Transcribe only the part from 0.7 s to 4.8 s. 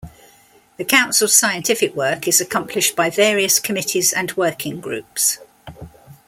The Council's scientific work is accomplished by various committees and working